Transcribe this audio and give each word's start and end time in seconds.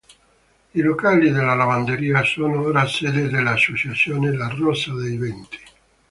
I 0.73 0.81
locali 0.81 1.29
della 1.29 1.53
lavanderia 1.53 2.23
sono 2.23 2.61
ora 2.61 2.87
sede 2.87 3.27
dell'associazione 3.29 4.35
La 4.35 4.47
Rosa 4.47 4.95
dei 4.95 5.15
Venti. 5.15 5.59